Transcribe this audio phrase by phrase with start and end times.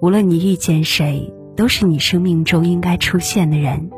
[0.00, 3.90] 无论你遇见谁，都是你生命中应该出现的人，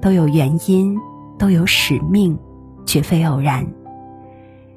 [0.00, 0.96] 都有原因，
[1.38, 2.38] 都有使命，
[2.86, 3.70] 绝非偶然。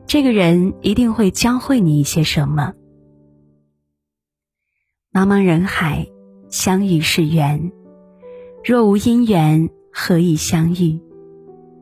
[0.05, 2.73] 这个人一定会教会你一些什么。
[5.13, 6.08] 茫茫人海，
[6.49, 7.71] 相遇是缘，
[8.62, 10.99] 若无因缘，何以相遇？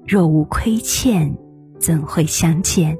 [0.05, 1.35] 若无亏欠，
[1.79, 2.99] 怎会相见？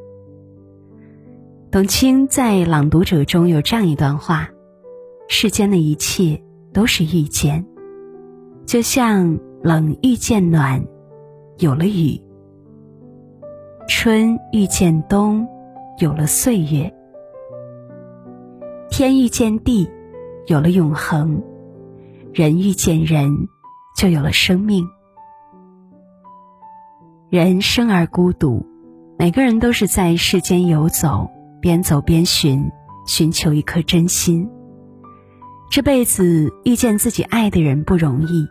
[1.70, 4.50] 董卿在《朗读者》中有这样一段话：
[5.36, 6.40] 世间的一切
[6.72, 7.66] 都是遇见，
[8.68, 10.86] 就像冷遇见暖，
[11.58, 12.22] 有了雨；
[13.90, 15.48] 春遇见冬，
[15.98, 16.88] 有了岁月；
[18.92, 19.90] 天遇见地，
[20.46, 21.42] 有了永恒；
[22.32, 23.48] 人遇见人，
[23.98, 24.88] 就有了生命。
[27.32, 28.64] 人生而孤独，
[29.18, 31.28] 每个人都是在世间游走。
[31.60, 32.70] 边走边寻，
[33.08, 34.48] 寻求一颗真心。
[35.74, 38.48] 这辈子遇见自己爱的人不容易，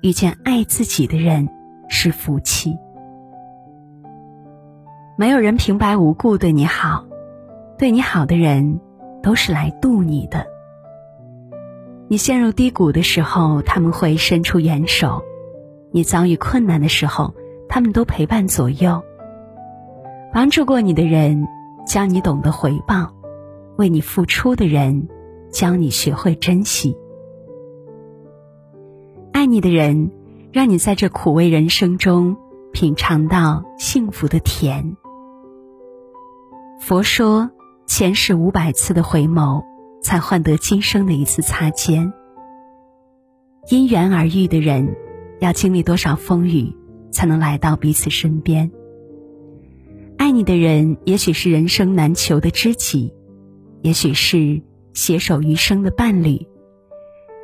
[0.00, 1.48] 遇见爱自己的人
[1.88, 2.78] 是福气。
[5.18, 7.04] 没有人平白无故对你好，
[7.76, 8.78] 对你好的人
[9.24, 10.46] 都是来渡你的。
[12.06, 15.24] 你陷入低谷的时候，他们会伸出援手；
[15.90, 17.34] 你遭遇困难的时候，
[17.68, 19.02] 他们都陪伴左右。
[20.32, 21.48] 帮助过你的人。
[21.88, 23.12] 教你懂得回报，
[23.76, 25.08] 为你付出的人，
[25.50, 26.96] 教你学会珍惜。
[29.32, 30.10] 爱你的人，
[30.52, 32.36] 让你在这苦味人生中
[32.72, 34.96] 品尝到幸福的甜。
[36.80, 37.50] 佛说，
[37.86, 39.64] 前世五百次的回眸，
[40.02, 42.12] 才换得今生的一次擦肩。
[43.68, 44.96] 因缘而遇的人，
[45.40, 46.74] 要经历多少风雨，
[47.10, 48.70] 才能来到彼此身边？
[50.16, 53.12] 爱你的人，也许是人生难求的知己，
[53.82, 54.62] 也许是
[54.96, 56.48] 携手余生的伴侣，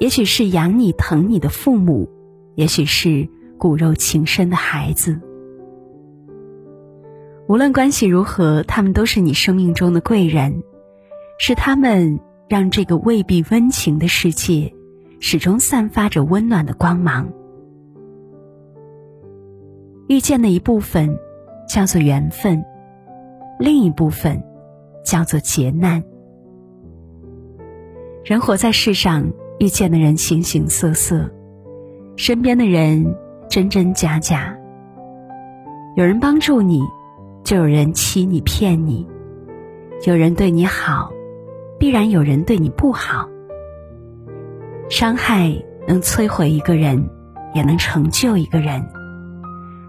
[0.00, 2.08] 也许是养你疼你的父母，
[2.56, 5.20] 也许是骨肉情深的孩子。
[7.46, 10.64] 无论关系如何，他们都是你生命中的贵人，
[11.38, 12.18] 是他们
[12.48, 14.74] 让这个未必温情的世界，
[15.20, 17.30] 始终散发着温暖的光芒。
[20.08, 21.16] 遇见的一部分。
[21.68, 22.62] 叫做缘分，
[23.58, 24.42] 另一部分
[25.02, 26.02] 叫做劫难。
[28.24, 29.28] 人活在世上，
[29.58, 31.28] 遇见的人形形色色，
[32.16, 33.16] 身边的人
[33.50, 34.56] 真真假假。
[35.96, 36.80] 有人帮助你，
[37.42, 39.04] 就有人欺你骗你；
[40.06, 41.10] 有人对你好，
[41.80, 43.28] 必然有人对你不好。
[44.88, 45.52] 伤害
[45.88, 47.04] 能摧毁一个人，
[47.54, 48.86] 也能成就一个人。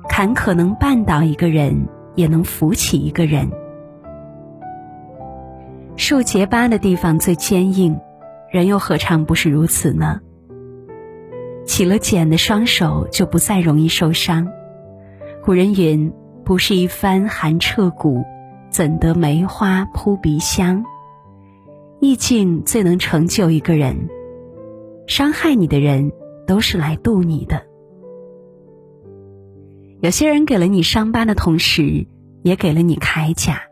[0.09, 3.47] 坎坷能绊倒一个人，也能扶起一个人。
[5.95, 7.95] 树结疤的地方最坚硬，
[8.53, 10.21] 人又何尝不是如此呢？
[11.65, 14.47] 起了茧的双手就不再容易受伤。
[15.43, 16.13] 古人云
[16.45, 18.23] ：“不是一番寒彻骨，
[18.69, 20.85] 怎得梅花扑鼻香？”
[21.99, 24.07] 意境最能成就一个人。
[25.07, 26.11] 伤害你的人，
[26.45, 27.63] 都是来渡你的。
[29.99, 32.05] 有些人给了你伤疤的同时，
[32.43, 33.63] 也给了你铠甲。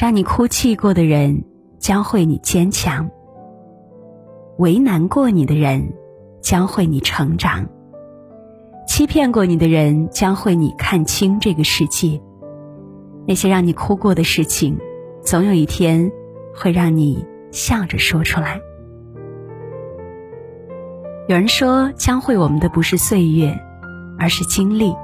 [0.00, 1.44] 让你哭泣过的人，
[1.78, 3.10] 教会你坚强；
[4.60, 5.94] 为难过你的人，
[6.42, 7.64] 教会你成长；
[8.86, 12.20] 欺骗过你的人，教会你看清这个世界。
[13.26, 14.78] 那些让你哭过的事情，
[15.22, 16.12] 总有一天
[16.54, 18.60] 会让你笑着说出来。
[21.26, 23.58] 有人说，教会我们的不是岁月。
[24.22, 24.94] 而是经历。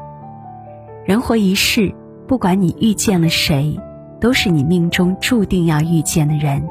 [1.06, 1.94] 人活一世，
[2.28, 3.80] 不管你遇见了谁，
[4.20, 6.68] 都是你命中注定要遇见的人。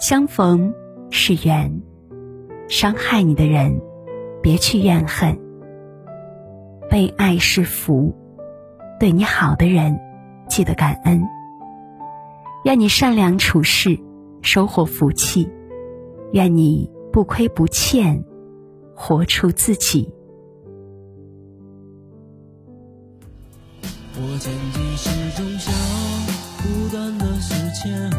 [0.00, 0.72] 相逢
[1.10, 1.82] 是缘，
[2.68, 3.80] 伤害你的人，
[4.42, 5.38] 别去怨恨。
[6.90, 8.14] 被爱是福，
[9.00, 9.98] 对你好的人，
[10.48, 11.22] 记得感恩。
[12.64, 13.98] 愿你善良处事，
[14.42, 15.48] 收获福气；
[16.32, 18.24] 愿你不亏不欠，
[18.94, 20.12] 活出自己。
[24.16, 25.72] 我见你始终笑，
[26.62, 28.10] 不断的是牵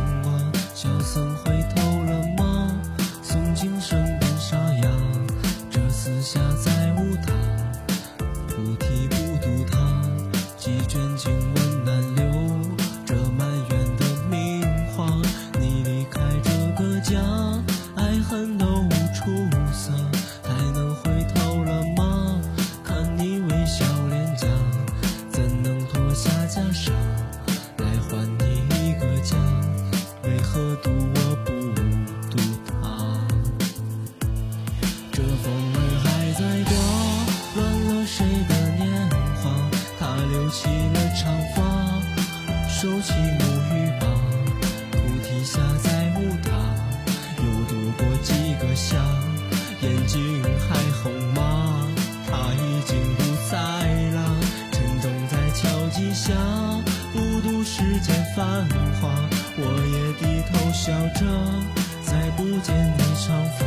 [10.88, 11.35] 卷起
[58.36, 58.68] 繁
[59.00, 59.10] 华。
[59.58, 60.22] 我也低
[60.52, 61.24] 头笑着，
[62.04, 63.26] 再不见你长
[63.58, 63.66] 发。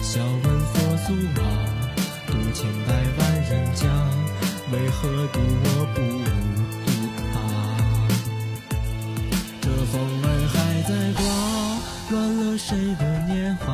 [0.00, 0.74] 笑问佛
[1.04, 1.08] 祖
[1.40, 1.42] 啊，
[2.28, 3.20] 渡千百万
[3.50, 3.82] 人家，
[4.70, 5.98] 为何渡我不
[6.86, 6.88] 渡
[7.32, 7.34] 他？
[9.60, 10.54] 这风儿还
[10.88, 11.20] 在刮，
[12.10, 13.66] 乱了谁的年华？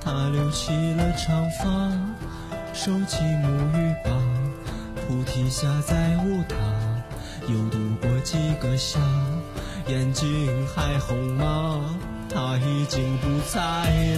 [0.00, 1.92] 他留起了长发，
[2.72, 3.44] 收起沐
[3.76, 4.10] 浴吧。
[5.06, 6.56] 菩提下再无他，
[7.48, 8.98] 又度过几个夏，
[9.88, 11.80] 眼睛还红吗？
[12.28, 13.60] 他已经不在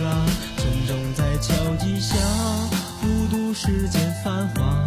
[0.01, 0.27] 了，
[0.59, 2.17] 晨钟在敲击下，
[3.01, 4.87] 不度世间繁华。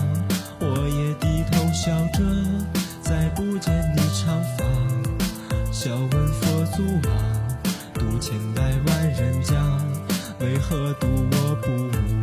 [0.60, 2.24] 我也低头笑着，
[3.02, 4.64] 再不见你长发。
[5.72, 7.12] 笑问佛祖啊，
[7.94, 9.56] 渡千百万人家，
[10.40, 12.15] 为何渡我不？